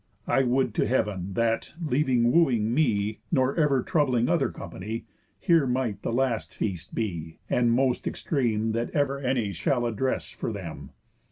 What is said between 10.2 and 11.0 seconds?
for them.